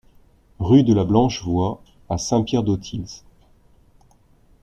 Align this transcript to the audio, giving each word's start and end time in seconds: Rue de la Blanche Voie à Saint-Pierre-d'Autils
Rue 0.57 0.81
de 0.83 0.95
la 0.95 1.03
Blanche 1.03 1.43
Voie 1.43 1.79
à 2.09 2.17
Saint-Pierre-d'Autils 2.17 3.21